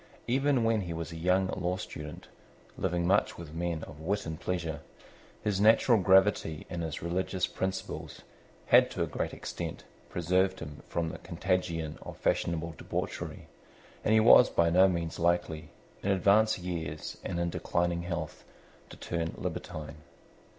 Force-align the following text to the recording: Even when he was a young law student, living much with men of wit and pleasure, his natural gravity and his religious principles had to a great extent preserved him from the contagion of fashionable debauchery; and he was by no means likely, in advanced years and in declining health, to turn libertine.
Even 0.25 0.63
when 0.63 0.81
he 0.81 0.93
was 0.93 1.11
a 1.11 1.15
young 1.15 1.45
law 1.49 1.75
student, 1.75 2.27
living 2.75 3.05
much 3.05 3.37
with 3.37 3.53
men 3.53 3.83
of 3.83 3.99
wit 3.99 4.25
and 4.25 4.39
pleasure, 4.39 4.79
his 5.43 5.61
natural 5.61 6.01
gravity 6.01 6.65
and 6.71 6.81
his 6.81 7.03
religious 7.03 7.45
principles 7.45 8.23
had 8.65 8.89
to 8.89 9.03
a 9.03 9.05
great 9.05 9.31
extent 9.31 9.83
preserved 10.09 10.59
him 10.59 10.81
from 10.87 11.09
the 11.09 11.19
contagion 11.19 11.99
of 12.01 12.17
fashionable 12.17 12.73
debauchery; 12.79 13.47
and 14.03 14.15
he 14.15 14.19
was 14.19 14.49
by 14.49 14.71
no 14.71 14.87
means 14.89 15.19
likely, 15.19 15.69
in 16.01 16.09
advanced 16.09 16.57
years 16.57 17.17
and 17.23 17.39
in 17.39 17.51
declining 17.51 18.01
health, 18.01 18.43
to 18.89 18.97
turn 18.97 19.35
libertine. 19.37 19.97